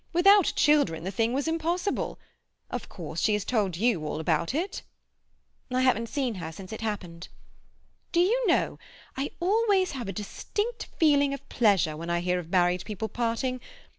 Without 0.13 0.51
children 0.55 1.03
the 1.03 1.11
thing 1.11 1.31
was 1.31 1.47
impossible. 1.47 2.17
Of 2.71 2.89
course 2.89 3.19
she 3.21 3.33
has 3.33 3.45
told 3.45 3.77
you 3.77 4.03
all 4.03 4.19
about 4.19 4.55
it?" 4.55 4.81
"I 5.71 5.81
haven't 5.81 6.09
seen 6.09 6.33
her 6.41 6.51
since 6.51 6.73
it 6.73 6.81
happened." 6.81 7.27
"Do 8.11 8.19
you 8.19 8.47
know, 8.47 8.79
I 9.15 9.29
always 9.39 9.91
have 9.91 10.07
a 10.07 10.11
distinct 10.11 10.87
feeling 10.97 11.35
of 11.35 11.47
pleasure 11.49 11.95
when 11.95 12.09
I 12.09 12.21
hear 12.21 12.39
of 12.39 12.49
married 12.49 12.83
people 12.83 13.09
parting. 13.09 13.61